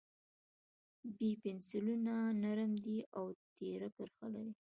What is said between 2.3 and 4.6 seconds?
نرم وي او تېره کرښه لري.